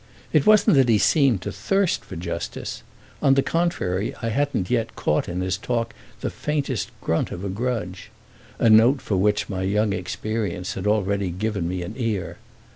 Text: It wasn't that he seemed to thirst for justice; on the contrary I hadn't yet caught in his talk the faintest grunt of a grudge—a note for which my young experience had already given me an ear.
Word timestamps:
It 0.33 0.47
wasn't 0.47 0.75
that 0.77 0.89
he 0.89 0.97
seemed 0.97 1.43
to 1.43 1.51
thirst 1.51 2.03
for 2.03 2.15
justice; 2.15 2.81
on 3.21 3.35
the 3.35 3.43
contrary 3.43 4.15
I 4.19 4.29
hadn't 4.29 4.71
yet 4.71 4.95
caught 4.95 5.29
in 5.29 5.41
his 5.41 5.59
talk 5.59 5.93
the 6.21 6.31
faintest 6.31 6.89
grunt 7.01 7.31
of 7.31 7.45
a 7.45 7.49
grudge—a 7.49 8.69
note 8.71 8.99
for 8.99 9.17
which 9.17 9.47
my 9.47 9.61
young 9.61 9.93
experience 9.93 10.73
had 10.73 10.87
already 10.87 11.29
given 11.29 11.67
me 11.69 11.83
an 11.83 11.93
ear. 11.97 12.39